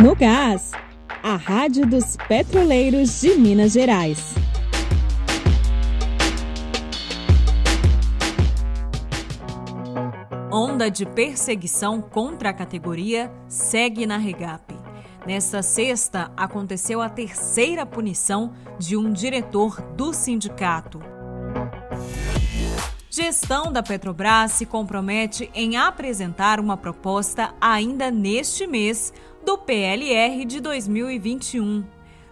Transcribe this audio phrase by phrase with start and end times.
[0.00, 0.70] No Gás,
[1.24, 4.32] a Rádio dos Petroleiros de Minas Gerais.
[10.52, 14.72] Onda de perseguição contra a categoria segue na Regap.
[15.26, 21.00] Nesta sexta, aconteceu a terceira punição de um diretor do sindicato.
[23.10, 29.12] Gestão da Petrobras se compromete em apresentar uma proposta ainda neste mês
[29.44, 31.84] do PLR de 2021.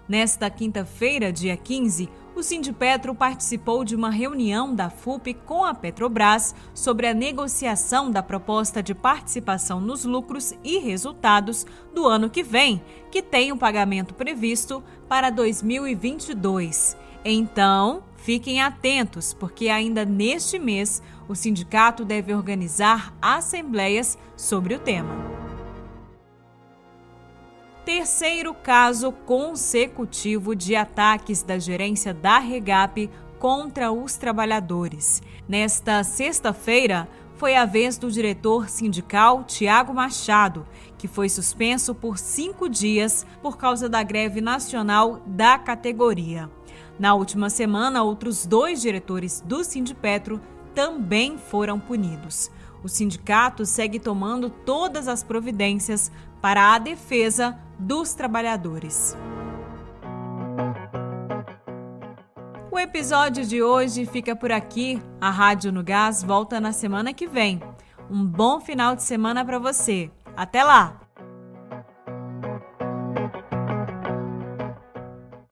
[0.09, 6.55] Nesta quinta-feira, dia 15, o Sindipetro participou de uma reunião da FUP com a Petrobras
[6.75, 12.81] sobre a negociação da proposta de participação nos lucros e resultados do ano que vem,
[13.11, 16.97] que tem o pagamento previsto para 2022.
[17.25, 25.36] Então, fiquem atentos, porque ainda neste mês o sindicato deve organizar assembleias sobre o tema
[27.87, 35.23] terceiro caso consecutivo de ataques da gerência da Regap contra os trabalhadores.
[35.49, 40.67] Nesta sexta-feira, foi a vez do diretor sindical Tiago Machado,
[40.99, 46.51] que foi suspenso por cinco dias por causa da greve nacional da categoria.
[46.99, 50.41] Na última semana, outros dois diretores do Sindipetro
[50.75, 52.51] também foram punidos.
[52.83, 59.17] O sindicato segue tomando todas as providências para a defesa dos trabalhadores.
[62.71, 65.01] O episódio de hoje fica por aqui.
[65.21, 67.61] A Rádio no Gás volta na semana que vem.
[68.11, 70.11] Um bom final de semana para você.
[70.37, 71.06] Até lá!